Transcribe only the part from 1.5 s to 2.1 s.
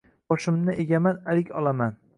olaman.